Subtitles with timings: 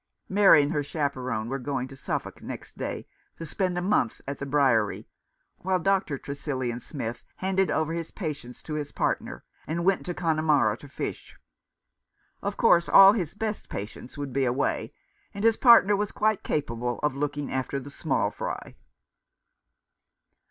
[0.27, 3.05] Mary and her chaperon were going to Suffolk next day
[3.37, 5.07] to spend a month at the Briery,
[5.59, 6.17] while Dr.
[6.17, 11.37] Tresillian Smith handed over his patients to his partner, and went to Connemara to fish.
[12.41, 14.91] Of course, all his best patients would be away,
[15.35, 18.75] and his partner was quite capable of looking after the small fry.